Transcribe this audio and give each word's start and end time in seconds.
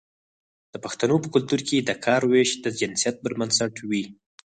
د 0.73 0.75
پښتنو 0.85 1.15
په 1.23 1.27
کلتور 1.33 1.61
کې 1.67 1.77
د 1.81 1.91
کار 2.05 2.21
ویش 2.31 2.51
د 2.63 2.65
جنسیت 2.79 3.15
پر 3.23 3.33
بنسټ 3.39 3.73
وي. 3.89 4.03